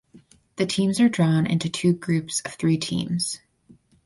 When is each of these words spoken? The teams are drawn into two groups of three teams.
The 0.55 0.65
teams 0.65 0.99
are 0.99 1.09
drawn 1.09 1.45
into 1.45 1.69
two 1.69 1.93
groups 1.93 2.41
of 2.41 2.55
three 2.55 2.79
teams. 2.79 3.39